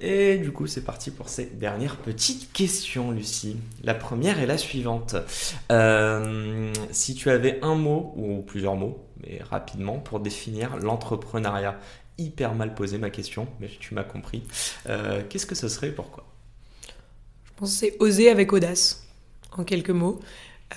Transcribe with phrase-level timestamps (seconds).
[0.00, 3.58] Et du coup, c'est parti pour ces dernières petites questions, Lucie.
[3.84, 5.14] La première est la suivante.
[5.70, 11.78] Euh, si tu avais un mot, ou plusieurs mots, mais rapidement, pour définir l'entrepreneuriat,
[12.16, 14.42] hyper mal posé ma question, mais tu m'as compris,
[14.88, 16.24] euh, qu'est-ce que ce serait et pourquoi?
[17.44, 19.06] Je pense que c'est oser avec audace,
[19.52, 20.18] en quelques mots.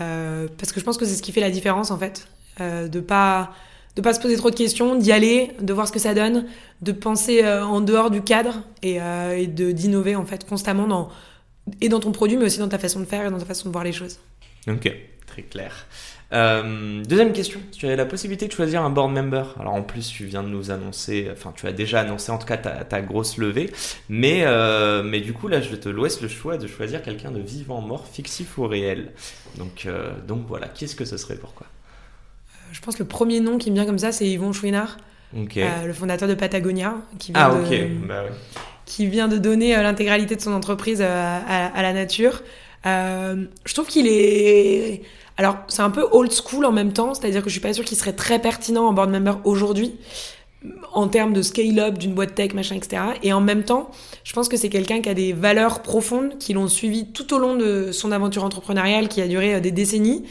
[0.00, 2.26] Euh, parce que je pense que c'est ce qui fait la différence, en fait.
[2.58, 3.52] de pas
[3.96, 6.46] de pas se poser trop de questions, d'y aller, de voir ce que ça donne,
[6.82, 10.86] de penser euh, en dehors du cadre et, euh, et de d'innover en fait constamment
[10.86, 11.08] dans
[11.80, 13.68] et dans ton produit, mais aussi dans ta façon de faire et dans ta façon
[13.68, 14.18] de voir les choses.
[14.68, 14.92] Ok,
[15.26, 15.86] très clair.
[16.32, 19.56] Euh, deuxième question, tu avais la possibilité de choisir un board member.
[19.58, 22.46] Alors en plus, tu viens de nous annoncer, enfin tu as déjà annoncé en tout
[22.46, 23.70] cas ta, ta grosse levée,
[24.08, 24.44] mais,
[25.04, 28.06] mais du coup là, je te laisse le choix de choisir quelqu'un de vivant, mort,
[28.06, 29.12] fictif ou réel.
[29.58, 29.88] Donc,
[30.26, 31.66] donc voilà, qu'est-ce que ce serait, pourquoi?
[32.72, 34.96] Je pense que le premier nom qui me vient comme ça, c'est Yvon Chouinard,
[35.34, 38.24] euh, le fondateur de Patagonia, qui vient, ah, de, bah
[38.84, 42.42] qui vient de donner euh, l'intégralité de son entreprise euh, à, la nature.
[42.84, 45.02] je trouve qu'il est...
[45.36, 47.84] Alors, c'est un peu old school en même temps, c'est-à-dire que je suis pas sûre
[47.84, 49.94] qu'il serait très pertinent en board member aujourd'hui,
[50.92, 53.02] en termes de scale-up d'une boîte tech, machin, etc.
[53.22, 53.90] Et en même temps,
[54.22, 57.38] je pense que c'est quelqu'un qui a des valeurs profondes, qui l'ont suivi tout au
[57.38, 60.24] long de son aventure entrepreneuriale, qui a duré des décennies,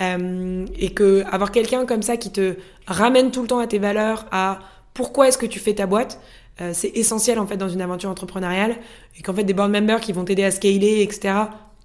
[0.00, 3.78] euh, et que avoir quelqu'un comme ça qui te ramène tout le temps à tes
[3.78, 4.58] valeurs, à
[4.94, 6.20] pourquoi est-ce que tu fais ta boîte,
[6.60, 8.76] euh, c'est essentiel en fait dans une aventure entrepreneuriale.
[9.18, 11.34] Et qu'en fait des board members qui vont t'aider à scaler, etc.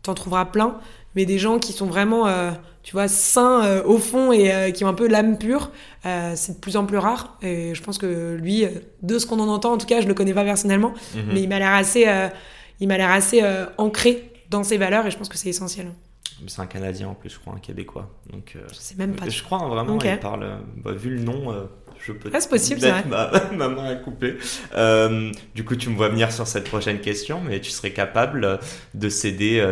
[0.04, 0.78] T'en trouveras plein.
[1.16, 2.52] Mais des gens qui sont vraiment, euh,
[2.84, 5.72] tu vois, sains au fond et qui ont un peu l'âme pure,
[6.04, 7.38] c'est de plus en plus rare.
[7.42, 8.66] Et je pense que lui,
[9.02, 11.34] de ce qu'on en entend, en tout cas, je le connais pas personnellement, mhm.
[11.34, 12.08] mais il m'a l'air assez,
[12.80, 13.44] il m'a l'air assez
[13.78, 15.92] ancré dans ses valeurs et je pense que c'est essentiel.
[16.48, 18.10] C'est un Canadien en plus, je crois, un Québécois.
[18.32, 19.30] Donc, euh, je sais même pas.
[19.30, 20.60] Je crois hein, vraiment, il parle.
[20.78, 21.66] Bah, vu le nom, euh,
[22.00, 22.30] je peux.
[22.34, 24.38] Ah, c'est possible, c'est ma, ma, main à couper.
[24.76, 28.60] Euh, du coup, tu me vois venir sur cette prochaine question, mais tu serais capable
[28.94, 29.66] de céder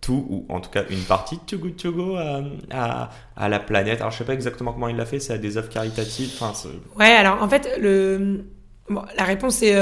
[0.00, 2.16] tout, ou en tout cas une partie de Too Good To Go
[2.70, 4.00] à, à, la planète.
[4.00, 6.30] Alors, je sais pas exactement comment il l'a fait, c'est à des œuvres caritatives.
[6.38, 6.52] Enfin,
[6.96, 8.44] ouais, alors en fait, le.
[8.90, 9.74] Bon, la réponse est,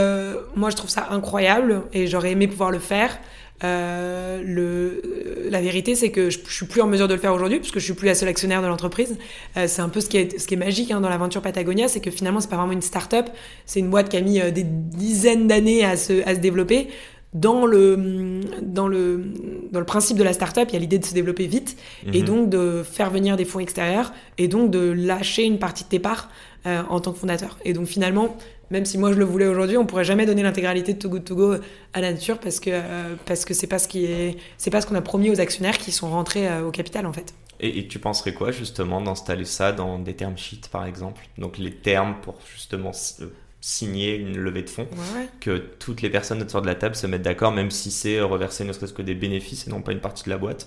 [0.54, 3.18] moi je trouve ça incroyable et j'aurais aimé pouvoir le faire.
[3.64, 7.32] Euh, le, la vérité, c'est que je, je, suis plus en mesure de le faire
[7.32, 9.16] aujourd'hui, puisque je suis plus la seule actionnaire de l'entreprise.
[9.56, 11.88] Euh, c'est un peu ce qui est, ce qui est magique hein, dans l'aventure Patagonia,
[11.88, 13.26] c'est que finalement, c'est pas vraiment une start-up.
[13.66, 16.88] C'est une boîte qui a mis euh, des dizaines d'années à se, à se développer.
[17.34, 19.24] Dans le, dans, le,
[19.70, 21.78] dans le principe de la start-up, il y a l'idée de se développer vite
[22.12, 22.26] et mhm.
[22.26, 25.98] donc de faire venir des fonds extérieurs et donc de lâcher une partie de tes
[25.98, 26.28] parts
[26.66, 27.58] euh, en tant que fondateur.
[27.64, 28.36] Et donc finalement,
[28.70, 31.24] même si moi je le voulais aujourd'hui, on pourrait jamais donner l'intégralité de Too Good
[31.24, 31.54] To Go
[31.92, 34.80] à la nature parce que euh, parce que c'est pas ce qui est c'est pas
[34.80, 37.34] ce qu'on a promis aux actionnaires qui sont rentrés euh, au capital en fait.
[37.60, 41.26] Et, tu penserais quoi justement d'installer ça dans des termes sheets par exemple?
[41.38, 42.92] Donc les termes pour justement
[43.62, 44.88] signer une levée de fonds,
[45.40, 48.64] que toutes les personnes autour de la table se mettent d'accord, même si c'est reverser
[48.64, 50.66] ne serait-ce que des bénéfices et non pas une partie de la boîte.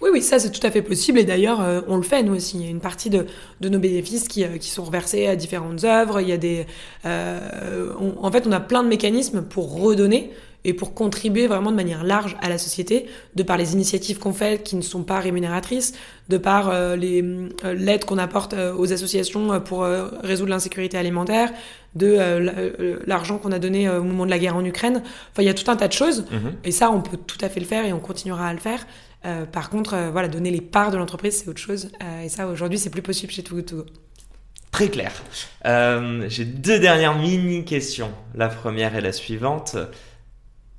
[0.00, 2.36] Oui, oui, ça c'est tout à fait possible et d'ailleurs euh, on le fait nous
[2.36, 2.58] aussi.
[2.58, 3.26] Il y a une partie de,
[3.60, 6.20] de nos bénéfices qui, euh, qui, sont reversés à différentes œuvres.
[6.20, 6.66] Il y a des,
[7.04, 10.30] euh, en fait, on a plein de mécanismes pour redonner
[10.66, 14.32] et pour contribuer vraiment de manière large à la société, de par les initiatives qu'on
[14.32, 15.94] fait qui ne sont pas rémunératrices,
[16.28, 17.24] de par euh, les
[17.64, 19.86] l'aide qu'on apporte aux associations pour
[20.22, 21.52] résoudre l'insécurité alimentaire,
[21.94, 22.18] de
[23.06, 25.02] l'argent qu'on a donné au moment de la guerre en Ukraine.
[25.32, 26.52] Enfin, il y a tout un tas de choses mm-hmm.
[26.64, 28.84] et ça, on peut tout à fait le faire et on continuera à le faire.
[29.26, 31.90] Euh, par contre, euh, voilà, donner les parts de l'entreprise, c'est autre chose.
[32.02, 33.86] Euh, et ça, aujourd'hui, c'est plus possible chez Too Good
[34.70, 35.12] Très clair.
[36.28, 38.12] J'ai deux dernières mini-questions.
[38.34, 39.76] La première est la suivante.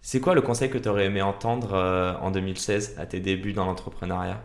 [0.10, 1.74] C'est quoi le conseil que tu aurais aimé entendre
[2.22, 4.42] en 2016 à tes débuts dans l'entrepreneuriat?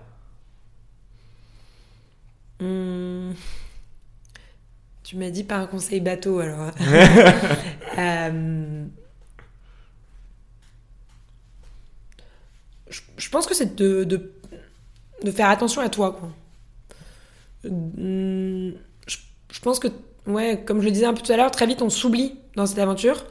[2.59, 3.31] Hmm.
[5.05, 6.73] Tu m'as dit pas un conseil bateau alors.
[13.17, 16.19] je, pense que c'est de, de, faire attention à toi.
[16.19, 16.29] Quoi.
[17.63, 18.73] Je,
[19.07, 19.87] je, pense que,
[20.27, 22.67] ouais, comme je le disais un peu tout à l'heure, très vite on s'oublie dans
[22.67, 23.25] cette aventure.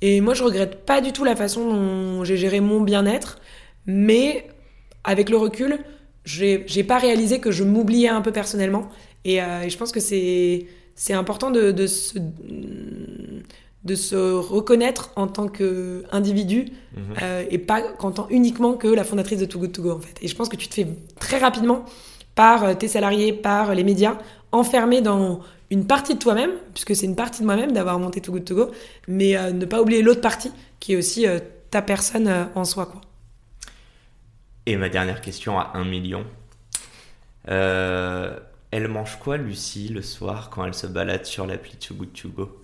[0.00, 3.38] Et moi, je regrette pas du tout la façon dont j'ai géré mon bien-être,
[3.86, 4.46] mais
[5.04, 5.78] avec le recul,
[6.24, 8.88] j'ai pas réalisé que je m'oubliais un peu personnellement.
[9.24, 10.66] Et, euh, je pense que c'est
[11.10, 12.18] important de, de, se,
[13.84, 16.66] de se reconnaître en tant qu'individu
[16.96, 17.14] Mhm.
[17.22, 20.00] euh, et pas qu'en tant uniquement que la fondatrice de Too Good To Go en
[20.00, 20.16] fait.
[20.22, 20.86] Et je pense que tu te fais
[21.20, 21.84] très rapidement
[22.34, 24.18] par euh, tes salariés, par les médias,
[24.52, 25.40] enfermé dans
[25.70, 28.54] une partie de toi-même, puisque c'est une partie de moi-même d'avoir monté Too Good To
[28.54, 28.70] Go,
[29.06, 31.38] mais euh, ne pas oublier l'autre partie qui est aussi euh,
[31.70, 33.00] ta personne euh, en soi quoi.
[34.66, 36.24] Et ma dernière question à 1 million.
[37.48, 38.38] Euh,
[38.70, 42.28] elle mange quoi, Lucie, le soir quand elle se balade sur l'appli Too Good To
[42.28, 42.62] Go?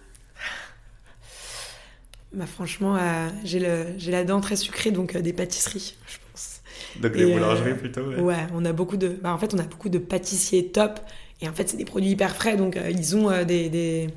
[2.33, 6.17] Bah franchement, euh, j'ai le- j'ai la dent très sucrée, donc euh, des pâtisseries, je
[6.33, 6.61] pense.
[6.97, 8.11] Donc des boulangeries plutôt.
[8.13, 9.09] Ouais, on a beaucoup de.
[9.23, 10.99] bah, en fait, on a beaucoup de pâtissiers top.
[11.41, 14.09] Et en fait, c'est des produits hyper frais, donc euh, ils ont euh, des, des,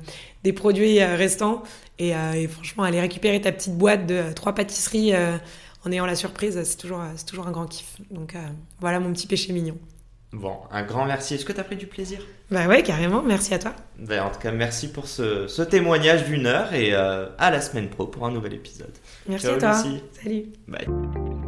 [0.44, 1.62] des produits euh, restants.
[1.98, 5.14] Et, et franchement, aller récupérer ta petite boîte de trois pâtisseries
[5.84, 7.96] en ayant la surprise, c'est toujours, c'est toujours un grand kiff.
[8.12, 8.36] Donc
[8.78, 9.76] voilà mon petit péché mignon.
[10.32, 11.34] Bon, un grand merci.
[11.34, 12.20] Est-ce que tu as pris du plaisir?
[12.52, 13.20] Bah ouais, carrément.
[13.20, 13.74] Merci à toi.
[13.98, 17.88] Ben, En tout cas, merci pour ce, ce témoignage d'une heure et à la semaine
[17.88, 18.94] pro pour un nouvel épisode.
[19.28, 19.82] Merci Ciao, à toi.
[19.82, 20.02] Lucie.
[20.22, 20.44] Salut.
[20.68, 21.47] Bye.